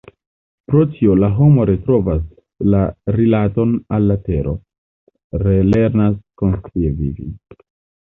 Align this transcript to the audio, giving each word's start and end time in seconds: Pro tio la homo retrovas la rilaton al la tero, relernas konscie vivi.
Pro 0.69 0.79
tio 0.93 1.17
la 1.23 1.29
homo 1.35 1.65
retrovas 1.71 2.23
la 2.77 2.81
rilaton 3.19 3.77
al 4.01 4.11
la 4.15 4.19
tero, 4.27 4.57
relernas 5.47 6.21
konscie 6.45 6.97
vivi. 7.01 7.33